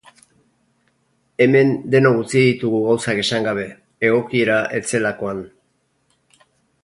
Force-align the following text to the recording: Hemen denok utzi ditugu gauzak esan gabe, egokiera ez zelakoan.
Hemen 1.45 1.73
denok 1.95 2.21
utzi 2.21 2.41
ditugu 2.47 2.79
gauzak 2.87 3.21
esan 3.25 3.45
gabe, 3.49 3.67
egokiera 4.09 4.57
ez 4.79 4.83
zelakoan. 4.95 5.45